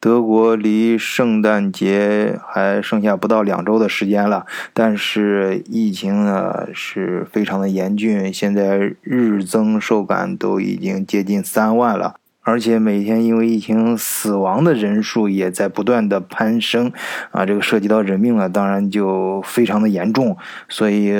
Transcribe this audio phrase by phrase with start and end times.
[0.00, 12.14] 德国离圣诞节还剩下不到两周的时间了，但是疫情呢是非常的严峻，现在日增受感都已经接近三万了。
[12.42, 16.90] 而且每天因为疫情死亡的人数也在不断的攀升，
[17.30, 20.36] 啊，这个涉及到人命了，当然就非常的严重。
[20.68, 21.12] 所以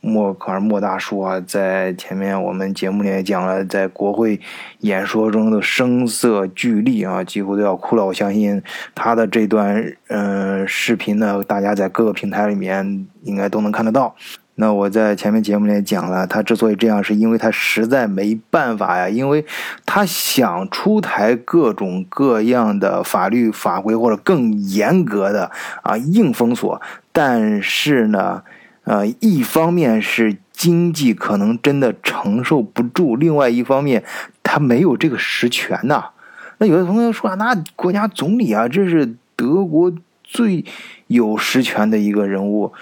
[0.00, 4.40] 默克尔莫大叔啊，在前面我们节目里也讲了，在国会
[4.80, 8.06] 演说中的声色俱厉啊，几乎都要哭了。
[8.06, 8.62] 我相信
[8.94, 14.14] 他的这段嗯视频呢，大家在各个平台里面应该都能看得到。
[14.56, 19.46] 那我在前面节目里讲了，他之所以这样，是因为他实在没办法呀，因为
[19.86, 25.50] 他想出台各种各样的法律法规或者更严格的
[25.82, 28.42] 啊硬封锁，但是呢，
[28.84, 34.04] 呃，一方面是经济可能真的承受不住，另外一方面
[34.42, 36.10] 他没有这个实权呐。
[36.58, 39.90] 那有的朋友说啊，那国家总理啊，这是德国
[40.22, 40.62] 最
[41.06, 42.74] 有实权的一个人物，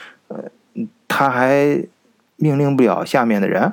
[1.09, 1.83] 他还
[2.37, 3.73] 命令不了下面的人，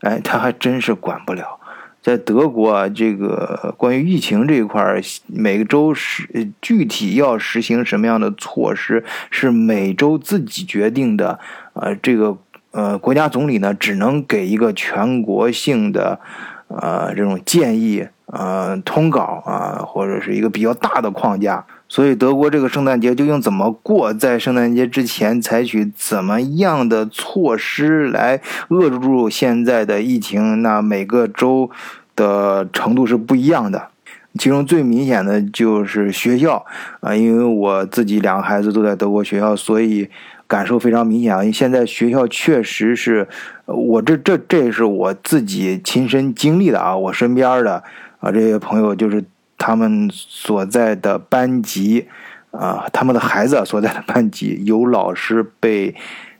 [0.00, 1.58] 哎，他还真是管不了。
[2.00, 11.40] 在德国，这个关于疫情这一块，每个州实具体要实行什么样的措施，是每周自己决定的。
[11.72, 12.38] 呃，这个
[12.70, 16.20] 呃，国家总理呢，只能给一个全国性的
[16.68, 21.66] 呃这种建议，呃，通稿啊，或者是一个比较大的框架。
[21.88, 24.12] 所以德国这个圣诞节究竟怎么过？
[24.12, 30.62] 在圣诞节之前采取怎么样的措施来遏制住现在的疫情？
[30.62, 31.70] 那每个州
[32.16, 33.90] 的程度是不一样的。
[34.36, 36.66] 其中最明显的就是学校
[36.98, 40.08] 啊，因为我自己两个孩子都在德国学校，所以
[40.48, 41.44] 感受非常明显啊。
[41.44, 43.28] 因为现在学校确实是
[43.64, 47.84] 我这这这是我自己亲身经历的啊，我身边的
[48.18, 49.24] 啊这些朋友就是。
[49.58, 52.06] 他们所在的班级，
[52.50, 55.94] 啊，他们的孩子所在的班级 有老师被，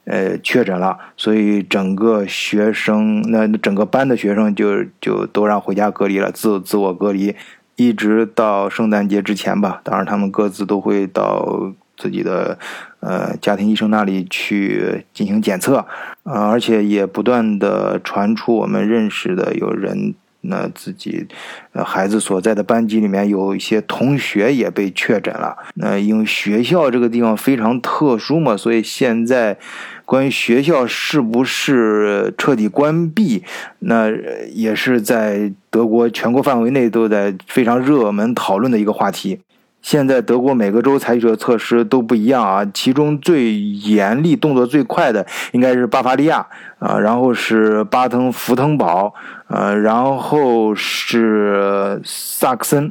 [0.05, 7.35] 呃，确诊了，所以整个学生，那整个班的学生就就都让回家隔离了，自自我隔离，
[7.77, 9.81] 一直到圣诞节之前吧。
[9.83, 12.59] 当然，他们各自都会到自己的，
[13.01, 15.87] 呃，家庭医生那里去进行检测，
[16.23, 20.15] 啊，而且也不断的传出我们认识的有人。
[20.49, 21.27] 那自己，
[21.73, 25.57] 呃，孩子所在的班级里面有一些同学也被确诊了。
[25.75, 29.57] 那因为学校这个地方非常特殊嘛，所以现在
[30.05, 33.43] 关于学校是不是彻底关闭，
[33.81, 34.11] 那
[34.53, 39.41] 也是在德国全国范围内都在非常热门讨论的一个话题。
[39.83, 46.45] 现在德国每个州采取的措施都不一样啊，其中最严厉、动作最快的应该是巴伐利亚
[46.81, 49.15] 啊，然后是巴登符腾堡，
[49.47, 52.91] 呃，然后是萨克森，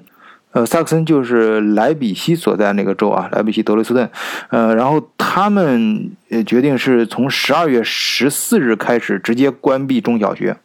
[0.54, 4.10] 呃，萨克森就是莱比锡所在那个州啊，莱比锡德累斯顿，
[4.50, 6.12] 呃，然后他们
[6.48, 10.56] 决定是从十二月十四日开始直接关闭中小学。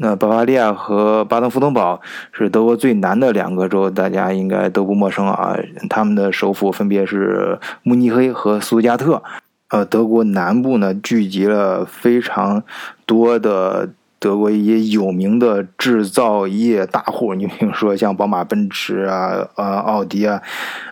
[0.00, 2.00] 那巴伐利亚和巴登符腾堡
[2.32, 5.56] 是德国最南的两个州，大家应该都不陌生啊。
[5.90, 9.22] 他们的首府分别是慕尼黑和苏加特。
[9.70, 12.62] 呃，德国南部呢聚集了非常
[13.04, 20.40] 多的德国一些有名的制造业大户，你比如说像宝马、奔驰啊、呃、奥迪啊，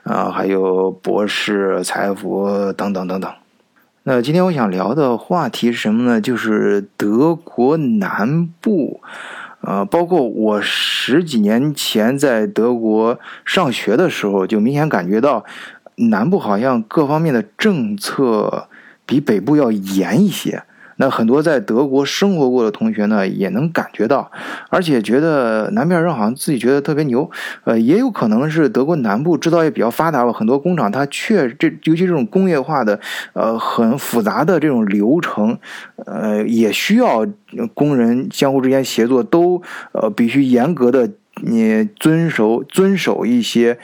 [0.03, 3.33] 啊，还有博士、财富等等等等。
[4.09, 6.21] 那今天我想聊的话题是什么呢？
[6.21, 9.01] 就是德国南部，
[9.63, 15.45] 呃，包括我十几年前在德国上学的时候，就明显感觉到
[15.97, 18.69] 南部好像各方面的政策
[19.05, 20.63] 比北部要严一些。
[20.97, 24.31] 那很多在德国生活过的同学呢，也能感觉到，
[24.71, 27.31] 而且觉得南边人好像自己觉得特别牛，
[27.65, 32.99] 呃，也有可能是德国南部制造业比较发达吧，很多工厂它确这，尤其这种工业化的，
[33.35, 35.59] 呃，很复杂的这种流程，
[36.07, 37.27] 呃，也需要
[37.75, 41.11] 工人相互之间协作，都呃必须严格的
[41.43, 43.79] 你遵守遵守一些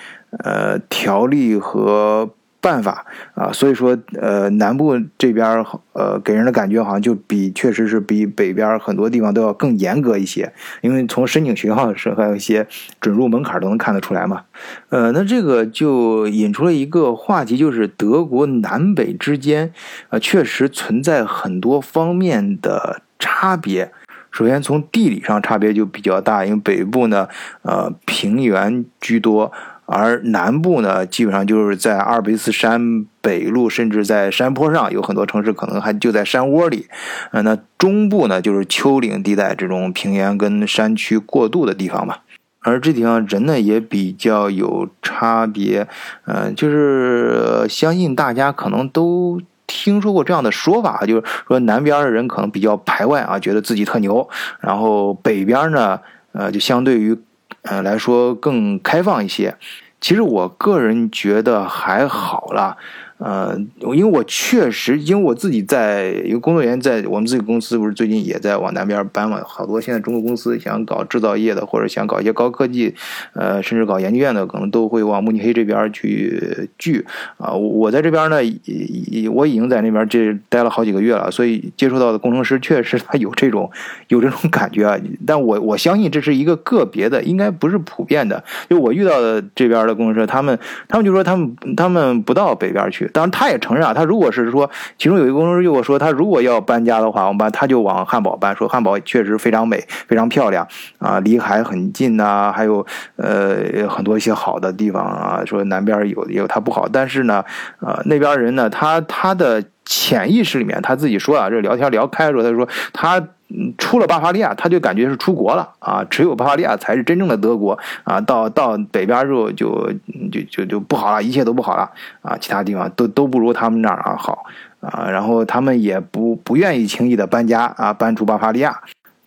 [0.45, 2.31] 呃条例和。
[2.63, 3.05] 办法
[3.35, 5.63] 啊，所以说，呃，南部这边
[5.93, 12.67] 呃，给人的感觉好像就比确实是比北边很多地方都要更严格一些，因为从申请学校的时候，还有一些
[13.01, 14.45] 准入门槛都能看得出来嘛。
[14.91, 19.73] 呃，那这个就引出了一个话题，就是德国南北之间，
[20.11, 23.91] 呃，确实存在很多方面的差别。
[24.31, 27.29] 首先从地理上差别就比较大，因为北部呢，
[27.63, 29.53] 呃，平原居多。
[29.93, 36.87] 而南部呢，基本上就是在阿尔卑斯山北路，甚至在山坡上，有很多城市可能还就在山窝里。
[37.31, 42.17] 呃，那中部呢，就是丘陵地带这种平原跟山区过渡的地方嘛。
[42.65, 45.89] 而这地方人呢也比较有差别，
[46.27, 54.29] 嗯，就是相信大家可能都听说过这样的说法，就是说南边的人可能比较排外啊，觉得自己特牛，
[54.61, 55.99] 然后北边呢，
[56.31, 57.19] 呃，就相对于
[57.63, 59.57] 呃来说更开放一些。
[60.03, 62.77] 其实我个人觉得还好啦。
[63.25, 69.41] 呃，因为我确实，因为我自己在一个工作人员，在我们自己公司，不是最近也在往南边搬嘛？
[69.47, 72.93] 好多现在中国公司想搞制造业的，或者想搞一些高科技，
[73.35, 77.53] 呃，甚至搞研究院的，可能都会往慕尼黑这边去聚啊。
[77.53, 78.39] 我在这边呢，
[79.33, 83.71] 我已经在那边这待了好几个月了，所以接触到的工程师确实他有这种
[84.09, 84.99] 有这种感觉啊。
[85.25, 88.43] 但我我相信这是一个个别的，应该不是普遍的。
[88.69, 90.59] 就我遇到的这边的工程师，他们
[90.89, 93.09] 他们就说他们他们不到北边去。
[93.13, 94.69] 当然，他也承认啊，他如果是说，
[94.99, 100.67] 其中有一个工程师跟我说，他如果要搬家的话，我们把他就往汉堡搬，说汉堡确实非常美，非常漂亮
[100.99, 102.85] 啊，离海很近呐，还有
[103.17, 105.43] 呃很多一些好的地方啊。
[105.45, 107.45] 说南边有也有它不好，但是呢，
[107.81, 109.63] 呃那边人呢，他他的
[109.93, 113.29] 潜意识里面他自己说啊，这聊天聊开的时候，他说他。
[113.77, 116.03] 出了巴伐利亚，他就感觉是出国了啊！
[116.09, 118.19] 只有巴伐利亚才是真正的德国啊！
[118.19, 119.93] 到到北边之后就
[120.33, 121.91] 就就就不好了，一切都不好了
[122.23, 122.35] 啊！
[122.41, 124.47] 其他地方都都不如他们那儿啊好
[124.81, 125.07] 啊！
[125.11, 128.81] 然后他们也不不愿意轻易的搬家啊，搬出巴伐利亚。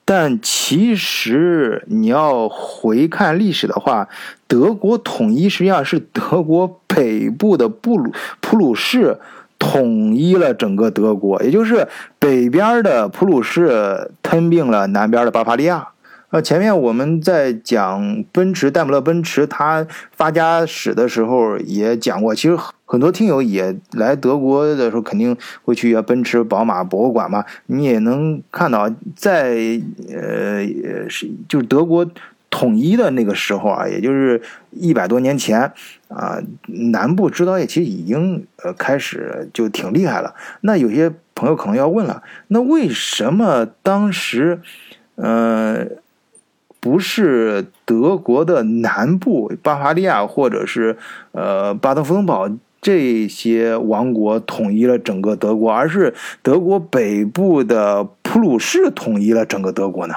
[0.06, 4.08] 但其实你要回看历史的话，
[4.48, 9.20] 德国统一实际上是德国北部的布鲁普鲁士。
[9.72, 11.88] 统一了整个德国，也就是
[12.20, 15.88] 北边的普鲁士吞并了南边的巴伐利亚。
[16.30, 27.44] 呃，前面我们在讲奔驰、戴姆勒奔驰它发家史的时候也讲过，其实很多听友也来德国的时候肯定会去奔驰、宝马博物馆嘛。
[27.66, 29.82] 你也能看到，在
[30.14, 32.06] 呃是就是德国。
[32.58, 34.42] 统一的那个时候啊，也就是
[34.72, 35.60] 一百多年前
[36.08, 40.34] 啊，南部制造业其实已经呃开始就挺厉害了。
[40.62, 44.62] 那有些朋友可能要问了，那为什么当时
[45.16, 45.86] 呃
[46.80, 50.98] 不是德国的南部巴伐利亚或者是
[51.34, 52.50] 呃巴登符腾堡
[52.82, 60.16] 这些王国统一了整个德国，而是德国北部的普鲁士统一了整个德国呢？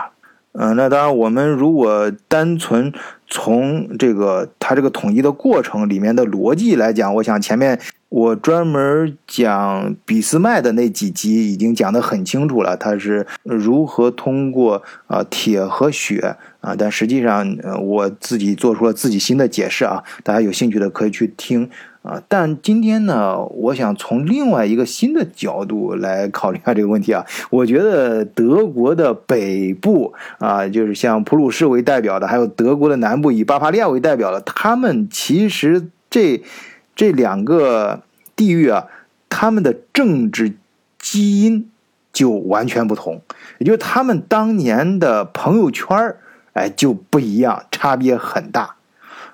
[0.60, 2.92] 嗯，那当然，我们如果单纯
[3.28, 7.78] 从这个它这个统一的过程里面的逻辑来讲，我想前面
[8.08, 16.36] 我专门讲俾斯麦的那几集已经讲得很清楚了，它是如何通过啊铁和血
[16.68, 21.70] 啊，但实际上呃我自己做出了自己新的解释啊，大家有兴趣的可以去听。
[22.02, 27.26] 啊，但今天呢，我想从另外一个新的角度来考虑一下这个问题啊。
[27.50, 36.42] 我觉得德国的北部啊，就是像普鲁士为代表的，还有德国的南部以巴伐利亚为代表的，他们其实这
[36.94, 38.00] 这两个
[38.34, 38.86] 地域啊，
[39.28, 40.54] 他们的政治
[40.98, 41.68] 基因
[42.12, 43.20] 就完全不同，
[43.58, 46.20] 也就是他们当年的朋友圈儿，
[46.52, 48.76] 哎就不一样，差别很大。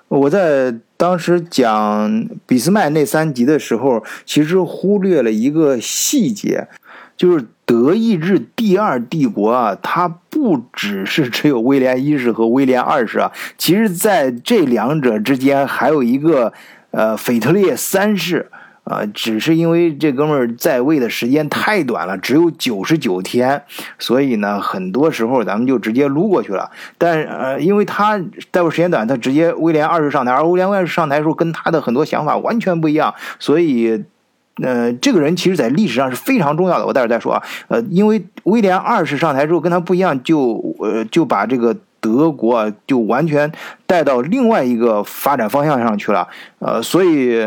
[0.09, 0.75] 我在。
[0.97, 6.67] 当时讲俾斯麦那三集的时候，其实忽略了一个细节，
[7.15, 16.55] 就是德意志第二帝国啊，它不只是只有威廉一世和威廉二世啊，其实在这两者之间还有一个
[16.93, 18.51] 呃腓特烈三世。
[18.85, 23.63] 啊，只是因为这哥们儿在位的时间太短了，只有九十九天，
[23.99, 26.71] 所以呢，很多时候咱们就直接撸过去了。
[26.99, 28.21] 但呃，因为他
[28.53, 34.05] 在位时间短，他直接威廉二世上台，而威廉二世上台的时候跟他的很多想法完全不一样，所以，
[34.63, 36.87] 呃，这个人其实在历史上是非常重要的。
[36.87, 37.43] 我待会儿再说啊。
[37.69, 41.75] 呃，因为威廉二世上台之后跟他不一样，就呃就把这个。
[42.05, 43.51] 德国啊，就完全
[43.87, 47.41] 带到另外一个发展方向上去了，呃，所以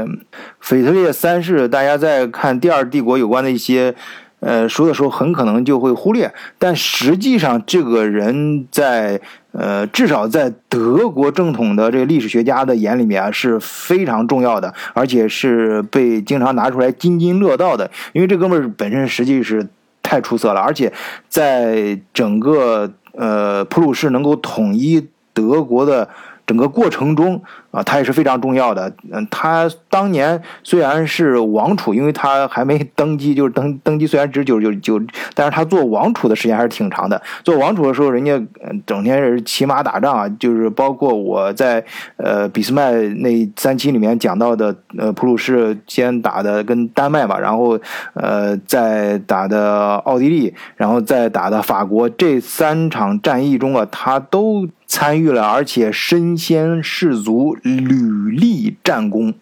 [0.60, 3.94] 腓特烈三世，大家在看第二帝国有关的一些
[4.40, 9.22] 呃书的时候，很可能就会忽略，但实际上这个人在
[9.52, 19.68] 呃至少在德国正统的这个历史学家的眼里面啊是非常重要的，而且是被经常拿出来津津乐道的，因为这哥们儿本身实际是
[20.02, 20.92] 太出色了，而且
[21.30, 22.92] 在整个。
[23.18, 26.08] 呃，普鲁士能够统一德国的
[26.46, 27.42] 整个过程中，
[27.78, 28.92] 啊，他也是非常重要的。
[29.12, 35.00] 嗯，他当年虽然是王储，因为他还没登基，就是登登基虽然只九九九，
[35.36, 37.22] 但是他做王储的时间还是挺长的。
[37.44, 38.42] 做王储的时候，人家
[38.88, 47.80] 整天是骑马打仗啊，就是包括我在呃俾斯麦那三期里面讲到的，呃普鲁士先打的跟丹麦嘛，然后
[48.16, 54.68] 呃再打的奥地利，然后再打的法国，这三场战役中啊，他都。
[54.90, 59.34] 参与了，而且身先士卒，屡立战功。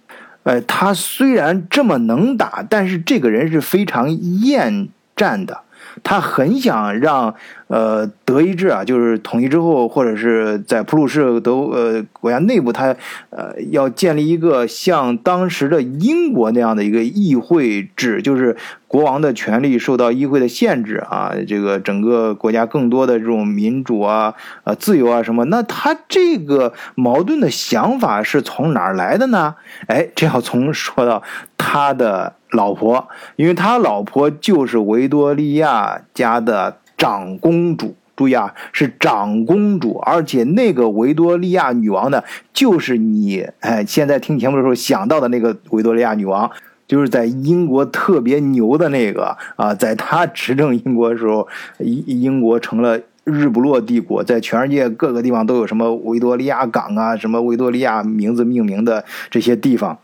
[0.43, 4.09] 呃，他虽然这么能打，但是这个人是非常
[4.41, 5.61] 厌战的。
[6.03, 7.33] 他很想让
[7.67, 12.95] 呃德意志啊，就是统一之后，或者是在普鲁士德呃国家内部，他
[13.29, 18.55] 呃要建立一个像当时的英国那样的一个议会制，就是
[18.87, 24.33] 国王的权力受到议会的限制啊，这个整个国家更多的这种民主啊、
[24.63, 25.45] 呃自由啊什么。
[25.45, 29.55] 那他这个矛盾的想法是从哪儿来的呢？
[29.87, 31.23] 哎，这要从说到
[31.57, 32.35] 他的。
[32.55, 37.95] 老婆，因为他老婆就是维多利亚家的长公主。
[38.17, 46.49] 注意啊，是长公主，而且那个维多利亚女王呢，就是你哎现在听节目的时候想到的那个维多利亚女王，
[46.87, 51.45] 就是在英国特别牛的那个啊，在她执政英国的时候，
[51.79, 59.99] 英英国成了日不落帝国，在全世界各个地方都有什么维多利亚港啊，什么维多利亚名字命名的这些地方。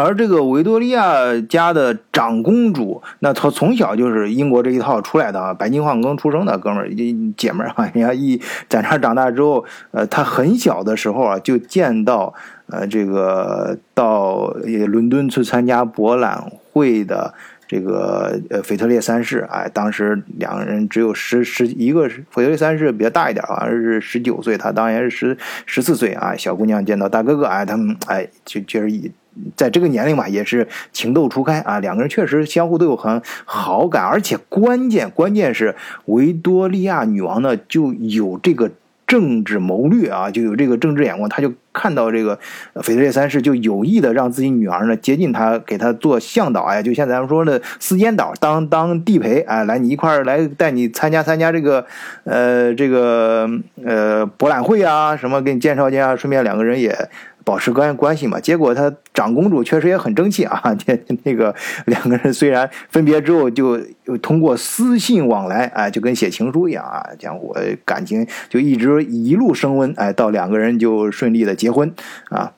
[0.00, 6.88] 而这个维多利亚家的长公主，那她从小就是英国这一套出来的啊，白金汉宫出生的哥们儿、
[7.36, 12.32] 姐们儿啊， 人家一在那儿长大之后，呃，她很小的时候啊，就见到
[12.68, 14.54] 呃这个到
[14.86, 17.34] 伦敦去参加博览会的
[17.66, 25.36] 这个呃腓特烈三世，哎，当时两个人只有十十一个是，腓特烈三世比较大一点，好像是十九岁，他当年是十
[25.66, 29.10] 十四岁啊，小姑娘见到大哥哥，哎，他们哎就就是以。
[29.56, 35.74] 在这个年龄嘛，也是情窦初开啊，两个人确实相互都有很好感，而且关键关键是
[36.06, 38.70] 维多利亚女王呢就有这个
[39.06, 42.38] 政治谋略啊，就有这个政治眼光，他就看到这个
[42.82, 51.86] 腓特烈三世就有意的让自己女儿呢接近他，给他做向导，哎，就像咱们说的私间导，当当地陪，哎，来你一块儿来带你参加参加这个
[52.24, 53.48] 呃这个
[53.82, 57.08] 呃博览会啊，什么给你介绍介绍，顺便两个人也。
[57.48, 60.60] 保持关关系嘛，结果她长公主确实也很争气啊。
[60.76, 61.54] 这那个
[61.86, 63.78] 两个人虽然分别之后，就
[64.20, 71.90] 通过私信往来，哎，就跟写情书一样啊，讲我感情就一直一路升温，哎，到两个人就顺利的结婚
[72.28, 72.52] 啊。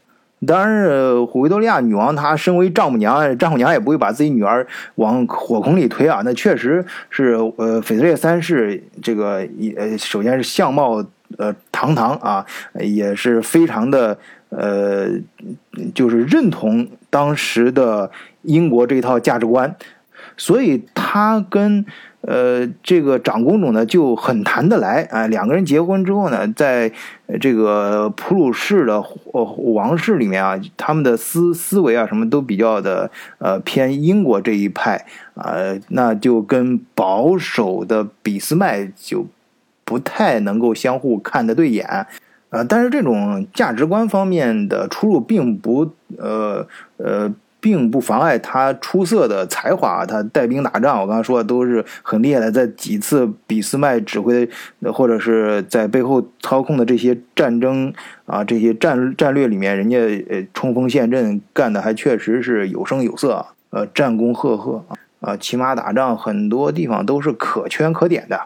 [0.45, 4.67] 当然，维多利亚女王她身为丈母娘，丈母娘也不会把自己女儿
[4.97, 6.23] 往火坑里推啊。
[6.25, 11.05] 那确实是，呃，腓特烈三世这个呃，首先是相貌
[11.39, 12.45] 呃堂堂啊，
[12.81, 14.19] 也是非常的。
[14.51, 15.09] 呃，
[15.95, 18.11] 就是认同当时的
[18.43, 19.75] 英国这一套价值观，
[20.37, 21.85] 所以他跟
[22.23, 25.27] 呃这个长公主呢就很谈得来啊。
[25.29, 26.93] 两个人结婚之后呢，在
[27.41, 29.03] 这个普鲁士的
[29.33, 35.55] 王室里面啊，他们的思思维啊什么都比较的呃偏英国这一派啊，
[35.89, 39.27] 那就跟保守的俾斯麦就
[39.85, 42.07] 不太能够相互看得对眼。
[42.51, 45.89] 啊，但是这种价值观方面的出入，并不
[46.19, 46.67] 呃
[46.97, 50.05] 呃，并不妨碍他出色的才华。
[50.05, 54.49] 他带兵打仗，我刚才说的都是很厉害的，在几次俾斯麦指挥
[54.93, 57.93] 或者是在背后操控的这些战争
[58.27, 64.85] 啊，这些战战略里面，人家呃冲锋陷阵干的还确实是有声有色，呃，战功赫赫
[65.21, 68.41] 啊，骑马打仗很多地方都是可圈可点的。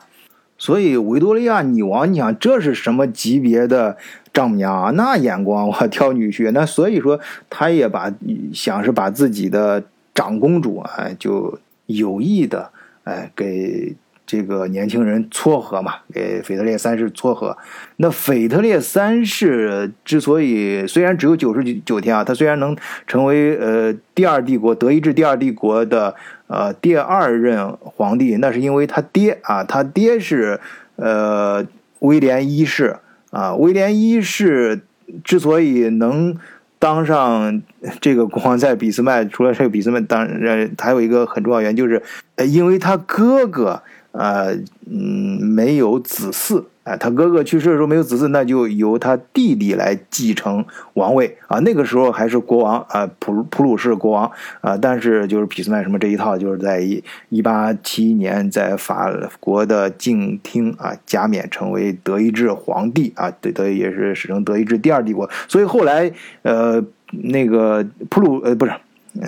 [0.64, 3.99] 所以维多利亚女王，你想这是什么级别的
[4.33, 4.90] 丈母娘啊？
[4.92, 6.50] 那眼光，我挑女婿。
[6.52, 8.11] 那所以说，她也把
[8.54, 12.71] 想是把自己的长公主啊，就有意的
[13.02, 13.94] 哎给
[14.26, 17.57] 这个年轻人撮合嘛，给腓特烈三世撮合。
[17.97, 22.76] 那腓特烈三世之所以虽然只有九十九天啊，他虽然能
[23.07, 26.14] 成为呃第二帝国德意志第二帝国的。
[26.47, 30.61] 呃，第二任皇帝那是因为他爹啊，他爹是
[30.97, 31.66] 呃
[32.00, 32.99] 威廉一世
[33.31, 33.54] 啊。
[33.54, 34.83] 威廉一世
[35.25, 36.37] 之所以能
[36.78, 37.62] 当上
[37.99, 42.00] 这个国王，在俾斯麦，除了这个俾斯麦，当然还有一个很重要原因，就是
[42.47, 43.83] 因为他哥哥
[44.14, 44.54] 呃
[44.90, 51.59] 嗯没有子嗣啊，他哥哥去世的时候没有子嗣，那就由他弟弟来继承王位啊。
[51.61, 54.30] 那个时候还是国王啊，普普鲁士国王
[54.61, 54.76] 啊。
[54.76, 65.28] 但是就是俾斯麦什么这一套，就是在一一八七一年在法国的静听啊加冕成为德意志皇帝啊，对，德也是史称德意志第二帝国。
[65.49, 68.73] 所以后来呃那个普鲁呃不是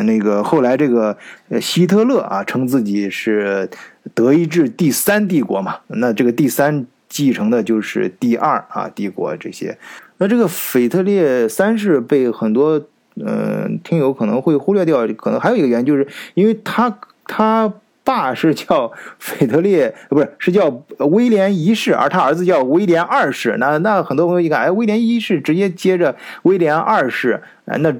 [0.04, 1.16] 那个后来这个
[1.60, 3.70] 希特勒啊称自己是
[4.14, 6.86] 德意志第三帝国嘛，那这个第三。
[7.08, 9.78] 继承的就是第二啊帝国这些，
[10.18, 12.82] 那这个腓特烈三世被很多
[13.14, 17.72] 嗯听友可能会忽略掉，可能还有一个原因就是因为他他
[18.02, 23.56] 爸是叫腓特烈，不是是叫威廉一世，而他儿子叫威廉二世。
[23.60, 27.94] 那那很多朋友一看，哎，威廉一世直接接着威廉二世，哎，那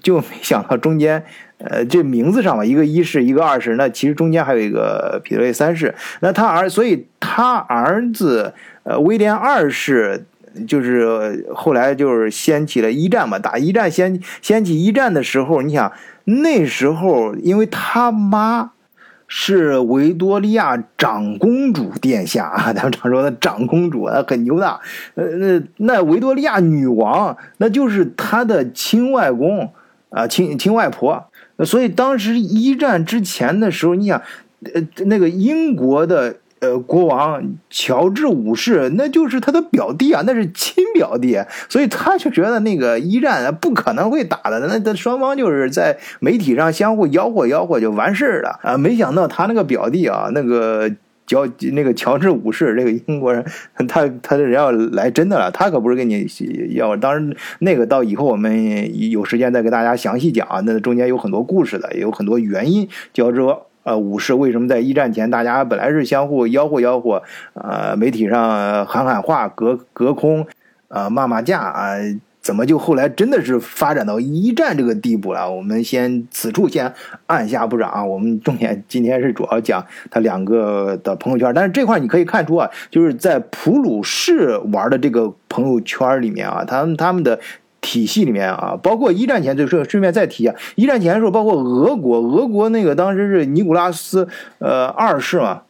[0.00, 1.24] 就没想到中间。
[1.58, 5.94] 呃，这名字上嘛，一个一世，一个二世，那其实中间还有一个彼得雷三世。
[6.20, 10.26] 那他儿，所以他儿子呃威廉二世，
[10.68, 15.90] 就是后来就是掀起了一战嘛，打一战掀掀起一战的时候，你想
[16.24, 18.72] 那时候，因为他妈
[19.26, 24.78] 是维多利亚长公主殿下啊，咱们常说的长公主啊，很牛的。
[25.14, 29.72] 呃，那那维多利亚女王，那就是他的亲外公
[30.10, 31.24] 啊，亲亲外婆。
[31.64, 34.20] 所以当时一战之前的时候，你想，
[34.74, 48.76] 呃，那个英国的呃国王乔治五世，那就是他的表弟啊，那是亲表弟，所以他就觉得那个一战不可能会打的，那那双方就是在媒体上相互吆喝吆喝就完事儿了啊！
[48.76, 50.90] 没想到他那个表弟啊，那个。
[51.26, 53.44] 乔那个乔治五世这个英国人，
[53.88, 56.26] 他他人要来真的了，他可不是跟你
[56.74, 56.96] 要。
[56.96, 60.60] 当然，那个到以后我们有时间再给大家详细讲啊。
[60.64, 62.88] 那中间有很多故事的，也有很多原因。
[63.12, 63.40] 乔治
[63.82, 67.22] 呃五世为什么在一战前大家本来是相互吆喝吆喝，
[67.54, 70.46] 呃，媒体上喊喊话，隔隔空
[70.88, 71.96] 啊骂骂架啊。
[72.46, 75.50] 怎么就后来真的是发展到一战这个地步了？
[75.50, 76.94] 我们先此处先
[77.26, 78.04] 按下不表。
[78.04, 87.40] 我们重点今天是主要讲他两个的朋友圈，但是这块你可以看出啊，就是在普鲁士玩的这个朋友圈里面啊，他们他们的
[87.80, 94.28] 体系里面啊，包括一战前就顺顺便再提一下，一战前的时候，包括俄国，俄国那个当时是尼古拉斯
[94.60, 95.62] 呃二世嘛，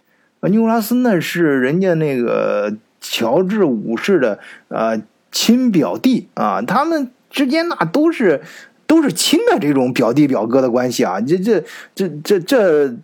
[0.42, 5.00] 尼古拉斯那是人家那个乔治五世的呃。
[5.38, 8.40] 亲表弟啊，他们之间那都是
[8.87, 11.62] 都是亲的这种表弟表哥的关系啊，这这
[11.95, 12.95] 这这这，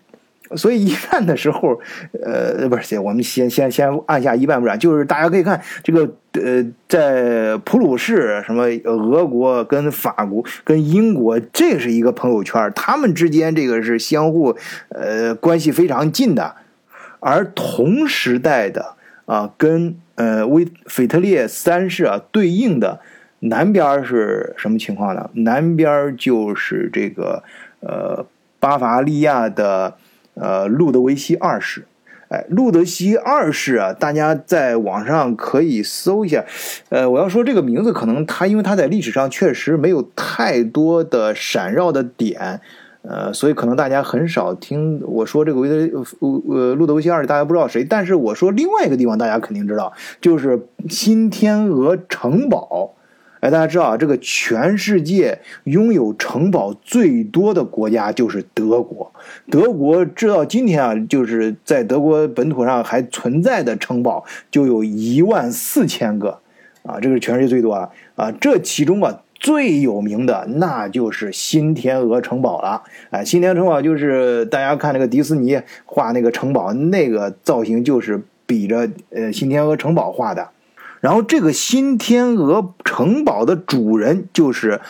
[0.56, 1.78] 所以一战的时候，
[2.24, 14.56] 呃，不是，我们先先先按下一半不然，就是大家可以看这个呃，在普鲁士什么俄国跟法国跟英国，这是一个朋友圈，他们之间这个是相互
[14.88, 16.54] 呃关系非常近的，
[17.20, 18.94] 而同时代的
[19.26, 19.96] 啊跟。
[20.22, 23.00] 呃，威腓特烈三世啊，对应的
[23.40, 25.28] 南边是什么情况呢？
[25.32, 27.42] 南边就是这个
[27.80, 28.24] 呃
[28.60, 29.96] 巴伐利亚的
[30.34, 31.84] 呃路德维希二世。
[32.28, 36.44] 哎，路德西二世啊，大家在网上可以搜一下。
[36.88, 42.60] 呃，我要说这个名字，可能他因为他在历史上确实没有太多的闪耀的点。
[43.02, 47.82] 呃，所以可能大家很少听我说这个维德呃路德维希二世，大家不知道谁。
[47.82, 52.94] 但是我说另外一个地方，大家肯定知道，就是新天鹅城堡。
[53.40, 59.12] 哎，大家知道啊这个全世界拥有城堡最多的国家就是德国。
[59.50, 66.38] 德国直到今天啊，就是在德国本土上还存在的城堡就有一万四千个
[66.84, 69.22] 啊，这个是全世界最多啊啊，这其中啊。
[69.42, 80.48] 最有名的那就是新天鹅城堡了，哎，新天鹅城堡就是大家看那个迪士尼画那个城堡，那个造型就是比着呃新天鹅城堡画的。
[81.00, 84.80] 然后这个新天鹅城堡的主人就是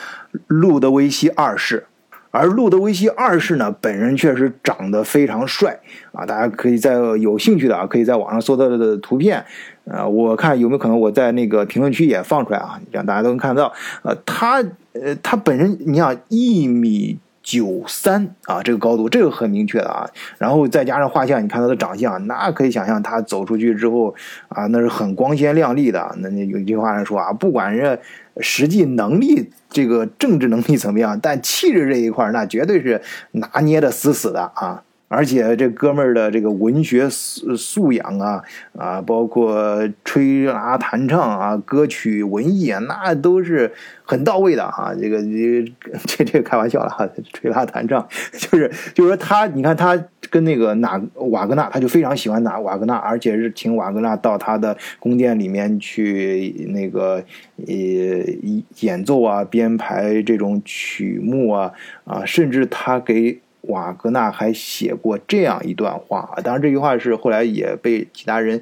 [0.47, 1.87] 路德维希二世。
[2.33, 5.79] 而路德维希二世呢，本人确实长得非常帅
[6.13, 6.27] 啊！
[6.27, 9.45] 大家可以在有兴趣的啊，可以在网上搜到的图片，
[9.85, 13.73] 呃，我看有没有可能我在那个评论区也放出来啊，让大家都能看得到。
[14.03, 14.65] 呃，他
[14.95, 20.09] 呃，他本人你想一米九三啊，这个高度，这个很明确的啊。
[20.39, 24.15] 然后再加上画像，你看他的长相，那可以想象他走出去之后
[24.49, 26.15] 啊，那是很光鲜亮丽的。
[26.19, 27.99] 那有一句话来说啊，不管是
[28.41, 29.51] 实际能力。
[29.75, 31.19] 这个政治能力怎么样？
[31.19, 33.01] 但气质这一块那绝对是
[33.31, 34.83] 拿捏的死死的啊！
[35.13, 38.43] 而且这哥们儿的这个文学素素养啊
[38.79, 43.71] 啊，包括吹拉弹唱啊，歌曲文艺啊，那都是
[44.05, 44.95] 很到位的啊！
[44.99, 45.75] 这个这
[46.07, 57.23] 这 这开玩笑了哈，吹拉弹唱 就是就是说他，你看他跟那个哪瓦格纳，他就非常喜欢哪瓦格纳，而且是请瓦格纳到他的宫殿里面去那个
[57.67, 57.75] 呃
[58.81, 61.71] 演奏啊、编排这种曲目啊
[62.05, 68.61] 啊，甚至他给瓦格纳还写过这样一段话，当然这句话是后来也被其他人。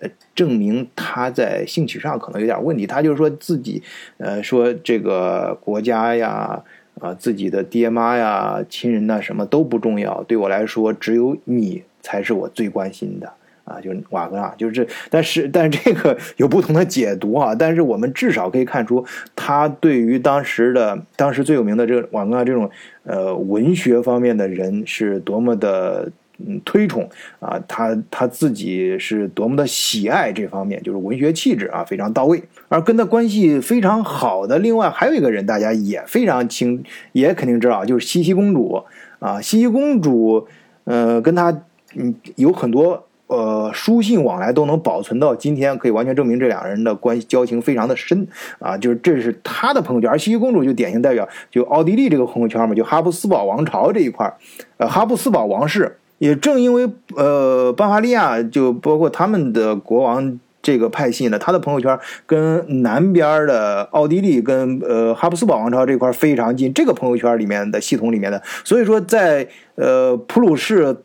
[0.00, 3.80] 呃证明他在兴趣上可能有点问题，他就是说自己，
[4.18, 6.64] 呃，说这个国家呀，
[7.00, 13.32] 啊，自己的爹妈呀、亲人呐，什么都不重要，对我来说，只有你才是我最关心的。
[13.64, 13.80] 啊！
[13.80, 17.54] 就是瓦格纳，就是，但是，但是这个有不同的解读啊。
[17.54, 22.70] 但是我们至少可以看出，他对于当时的当时最有名的这个瓦格纳这种
[23.04, 26.10] 呃文学方面的人是多么的。
[26.44, 32.42] 嗯，推崇啊，他他自己是多么的喜爱这方面，就是文学气质啊，非常到位。
[32.68, 38.82] 而跟他关系非常好的，另外还有一个人，大家也非常清，也肯定知道，就是茜茜公主
[39.20, 39.40] 啊。
[39.40, 40.48] 茜茜公主，
[40.82, 41.56] 呃，跟他
[41.94, 48.26] 嗯有很多呃书信往来，都能保存到今天，可以完全证明这两人的关系交情非常的深
[48.58, 48.76] 啊。
[48.76, 54.32] 就是这是他的朋友圈，而茜茜公主就典型代表就奥地利这个朋友圈嘛，就哈布斯堡王朝这一块
[54.76, 55.96] 呃，哈布斯堡王室。
[56.18, 70.96] 也正因为呃，巴伐利亚就包括他们的国王这个派系呢，他的朋友圈跟南边的奥地利跟呃哈布斯堡王朝这块非常近，这个朋友圈里面的系统里面的，所以说在呃普鲁士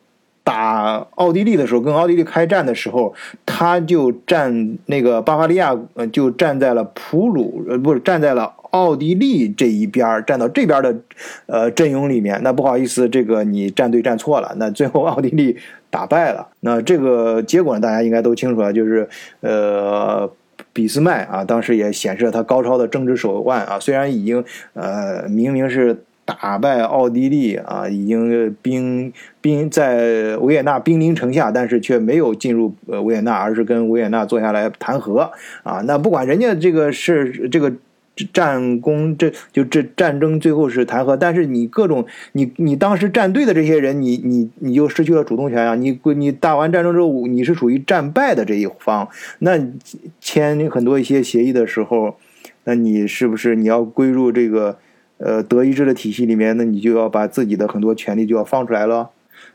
[0.49, 3.13] 打奥地利的时候，跟奥地利开战的时候，
[3.45, 8.55] 他就站那个巴伐利亚呃就站在了普鲁呃不是站在了。
[8.71, 10.95] 奥地利这一边站到这边的，
[11.47, 15.57] 呃阵营里面，那不好意思，这个你站队站错了，那最后奥地利
[15.89, 16.47] 打败了。
[16.59, 19.09] 那这个结果呢，大家应该都清楚啊，就是
[19.41, 20.31] 呃，
[20.71, 29.11] 俾斯麦啊，当时也显示了他高超的政治手腕啊，虽然已经呃明明是打败奥地利啊，已经兵
[29.41, 35.31] 兵在维也纳兵临城下，但是却没有进入呃维也纳，而是跟维也纳坐下来谈和
[35.63, 35.81] 啊。
[35.85, 37.73] 那不管人家这个是这个。
[38.33, 45.75] 战功，这就这战争最后是谈和，但是你各种你你当时站队的这些人，你你你就失去了主动权啊！
[45.75, 49.07] 你你打完战争之后，你是属于战败的这一方，
[49.39, 49.57] 那
[50.19, 52.17] 签很多一些协议的时候，
[52.65, 54.77] 那你是不是你要归入这个
[55.19, 56.57] 呃德意志的体系里面？
[56.57, 59.11] 那你就要把自己的很多权利就要放出来了。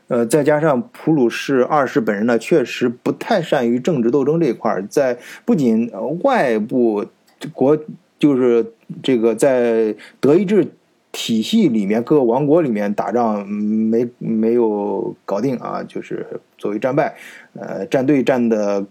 [0.07, 5.91] 呃，再加上普鲁士二世本人呢，确实不太善于政治斗争这一块儿，在不仅
[6.23, 7.05] 外部
[7.53, 7.77] 国。
[8.17, 8.65] 就是
[9.03, 10.65] 这个在德意志
[11.11, 16.25] 体系里面，各个王国里面打仗没没有搞定啊，就是
[16.57, 17.13] 作为战败，
[17.53, 18.83] 呃，战队战的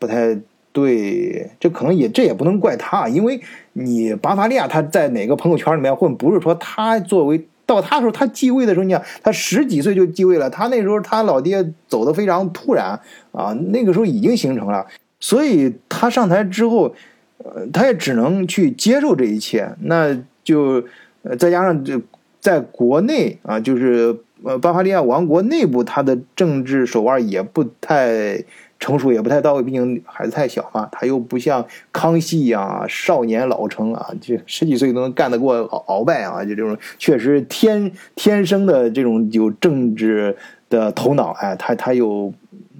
[0.00, 0.36] 不太
[0.78, 3.40] 对，这可能也这也不能怪他，因为
[3.72, 13.00] 你巴伐利亚他在哪个朋友圈里面混，不是说他作为到他时候他继位的时候，你想他十几岁就继位了，他那时候他老爹走的非常突然
[13.32, 14.86] 啊，那个时候已经形成了，
[15.18, 16.94] 所以他上台之后。
[17.40, 20.12] 呃，他也只能去接受这一切，那
[20.42, 20.82] 就
[21.22, 21.96] 呃再加上这
[22.40, 24.12] 在国内啊，就是
[24.42, 28.42] 呃巴伐利亚王国内部，他的政治手腕也不太
[28.78, 30.88] 成熟，也不太到位，毕竟孩子太小嘛。
[30.92, 40.36] 他又不像康熙一样少年老成啊，就十几岁都能干得过鳌拜啊，就这种确实天天生的这种有政治
[40.68, 42.32] 的头脑，哎，他他有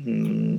[0.07, 0.59] 嗯。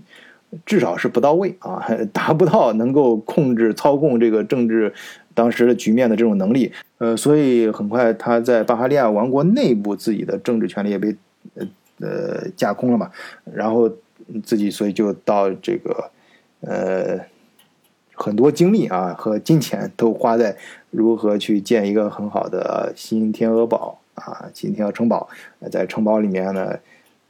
[0.66, 4.92] 至少是不到位啊，达不到能够控制、操控这个政治
[5.36, 6.72] 当时的局面的这种能力。
[6.98, 11.16] 呃，所以很快他在巴伐利亚王国内部自己的政治权力也被
[11.54, 11.68] 呃
[12.00, 13.12] 呃架空了嘛。
[13.54, 13.88] 然后
[14.44, 16.12] 自己所以就到这个
[16.62, 17.20] 呃
[18.14, 20.56] 很多精力啊和金钱都花在
[20.92, 25.30] 如何去建一个很好的新天鹅堡啊，新天鹅城堡，
[25.72, 26.78] 在城堡里面呢。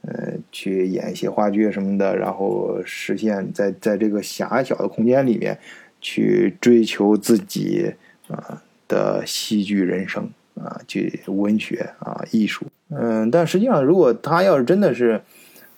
[0.02, 5.58] 呃，去演一些话剧什么的，然后实现，在在这个狭小的空间里面，
[6.00, 7.92] 去追求自己
[8.28, 12.64] 啊的戏剧人生啊，去文学啊艺术。
[12.88, 15.20] 嗯，但实际上，如果他要是真的是，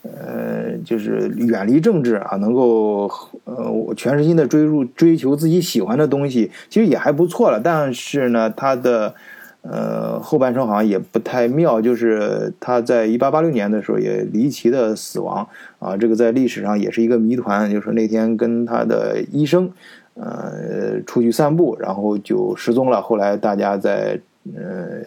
[0.02, 3.10] 呃，就是远离政治啊，能够
[3.44, 7.60] 呃全身心的追入追求自己喜欢的东西，其实也还不错了。
[7.62, 9.14] 但是呢，他的。
[9.64, 15.46] 呃，后半生好像也不太妙，就是他在一八八六年的时候也离奇的死亡
[15.78, 17.70] 啊，这个在历史上也是一个谜团。
[17.70, 19.70] 就是那天跟他的医生，
[20.14, 23.00] 呃，出去散步，然后就失踪了。
[23.00, 24.18] 后来大家在
[24.56, 24.98] 呃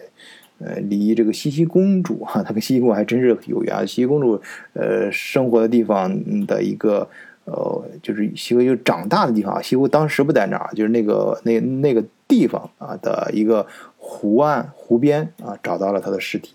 [0.58, 3.86] 呃离这个西西公主哈，她跟西西公主还真是有缘。
[3.86, 4.40] 西西公主
[4.72, 7.08] 呃生活的地方的一个
[7.44, 9.62] 呃，就是西湖就长大的地方。
[9.62, 13.66] 西湖当时不在那儿，就是那个那那个地方啊的一个。
[14.08, 16.54] 湖岸湖边啊，找到了她的尸体，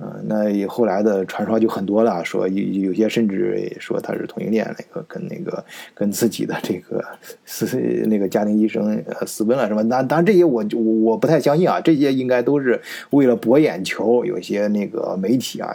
[0.00, 7.02] 嗯，那后来的传说就很多了，说有有些甚至说他是同性恋，那个跟那个跟自己的这个
[7.44, 7.64] 私
[8.08, 9.84] 那个家庭医生私奔了什么？
[9.84, 12.80] 那当然这些我就我不太相信啊，这些应该都是
[13.10, 15.72] 为了博眼球，有些那个媒体啊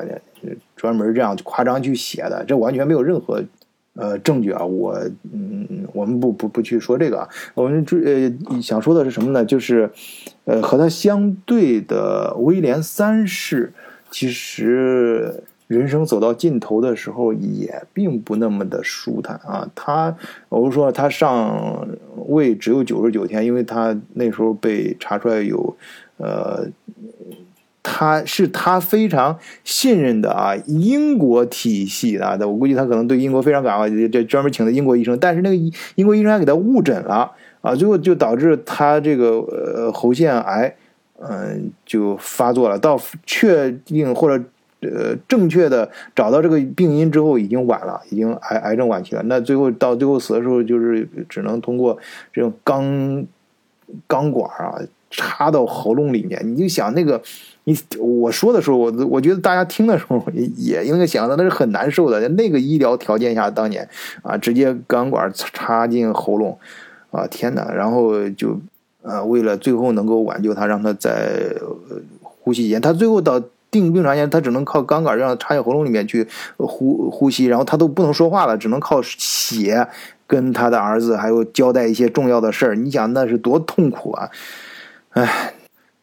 [0.75, 3.41] 专门这样夸张去写的，这完全没有任何
[3.93, 4.65] 呃证据啊。
[4.65, 4.99] 我
[5.31, 9.45] 嗯，我们不不不去说这个，我们呃想说的是什么呢？
[9.45, 9.89] 就是
[10.43, 13.71] 呃和他相对的威廉三世。
[14.11, 19.69] 其实人生走到尽头的时候，也并不那么的舒坦啊。
[19.75, 20.15] 他，
[20.49, 21.87] 我是说他上
[22.27, 25.77] 位只有九十九天，因为他那时候被查出来有，
[26.17, 26.67] 呃，
[27.83, 32.47] 他是他非常信任的啊，英国体系的。
[32.47, 35.55] 我估计他可能对英国非常感冒，这专门请的英国医生，但是那个
[35.95, 40.75] 英国医生还给他误诊了啊，最后就导致他这个呃喉腺癌。
[41.21, 42.79] 嗯，就发作了。
[42.79, 44.41] 到确定或者
[44.81, 49.21] 呃正确的找到这个病因之后，已经晚了，已经癌癌症晚期了。
[49.23, 51.97] 那最后到最后死的时候，就是只能通过
[52.31, 53.25] 这种钢
[54.07, 54.79] 钢管啊
[55.09, 56.41] 插到喉咙里面。
[56.45, 57.21] 你就想那个，
[57.65, 60.23] 你我说的时候，我我觉得大家听的时候
[60.55, 62.29] 也应该想到那是很难受的。
[62.29, 63.85] 那个医疗条件下，当年
[64.21, 66.57] 啊，直接钢管插进喉咙
[67.11, 67.69] 啊，天哪！
[67.73, 68.57] 然后就。
[69.09, 71.55] 呃，为了最后能够挽救他，让他在
[72.21, 73.41] 呼吸间，他最后到
[73.71, 79.87] 定病床前，他只能靠钢管让插进喉咙里面去呼呼吸，然后他都不能说话了，只能靠血
[80.27, 82.75] 跟他的儿子还有交代一些重要的事儿。
[82.75, 84.29] 你想那是多痛苦啊！
[85.13, 85.53] 哎，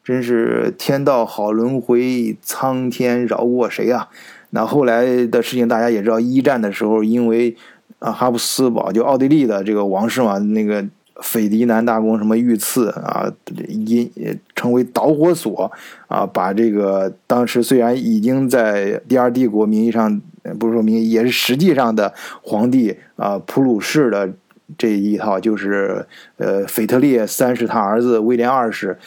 [0.03, 4.09] 真是天道好轮回，苍天饶过谁啊？
[4.49, 7.55] 那后来的事情大家也知道，一战的时候，因为
[7.99, 10.85] 啊哈布斯堡就奥地利的这个王室嘛，那个。
[11.21, 13.31] 斐迪南大公什么遇刺啊，
[13.67, 14.11] 因
[14.55, 15.71] 成为导火索
[16.07, 20.21] 啊，把这个当时虽然已经在第二帝国名义上
[20.59, 24.29] 不是说名义，也是实际上的皇帝啊普鲁士的
[24.77, 26.05] 这一套，就是
[26.37, 28.97] 呃腓特烈三世他儿子威廉二世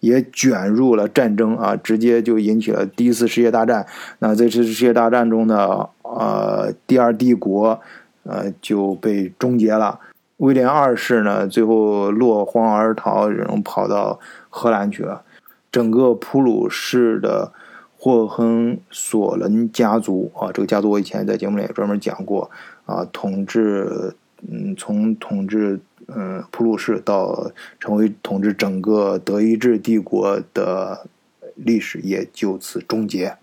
[0.00, 3.86] 也卷入了战争啊，直接就引起了第一次世界大战。
[4.18, 7.80] 那在这次世界大战中呢，呃第二帝国
[8.24, 9.98] 呃就被终结了。
[10.44, 15.22] 威廉二世呢，最后落荒而逃，然后跑到荷兰去了。
[15.72, 17.50] 整个普鲁士的
[17.96, 22.50] 霍亨索伦家族啊，这个家族我以前在节目里也专门讲过
[22.84, 24.14] 啊，统治，
[24.46, 31.06] 嗯，从统治嗯普鲁士到成为统治整个德意志帝国的
[31.54, 33.34] 历史也就此终结。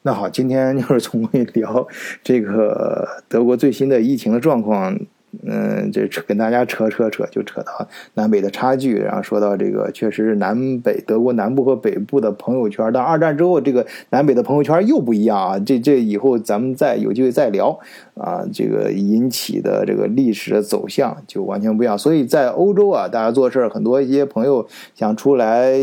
[0.00, 1.86] 那好，今天就是从聊
[2.22, 4.98] 这个德国最新的疫情的状况。
[5.42, 15.58] 嗯，这扯跟大家扯扯扯，就扯到南北的差距，然后说到这个，确实是南北德国南部和北部的朋友圈，到二战之后，这个南北的朋友圈又不一样啊。
[15.58, 17.78] 这这以后咱们再有机会再聊
[18.14, 21.98] 啊，这个引起的这个历史的走向就完全不一样。
[21.98, 25.74] 所以在欧洲啊，大家做事很多一些朋友想出来。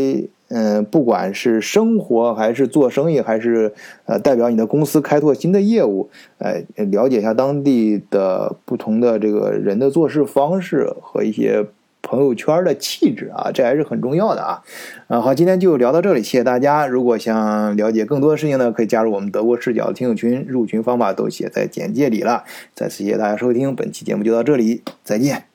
[0.54, 3.72] 嗯，不管是生活还是做生意，还是
[4.04, 11.64] 呃代表你的公司开拓新的业务，哎，了解一下当地的不同的这个人的做事方式和一些
[12.02, 14.62] 朋友圈的气质啊，这还是很重要的啊。
[15.06, 16.86] 啊，好，今天就聊到这里，谢谢大家。
[16.86, 22.44] 如果想了解更多的事情呢，可以加入我们德国视角的听友群，入群方法都写在简介里了。
[22.74, 25.51] 再次谢谢大家收听，本期节目就到这里，再见。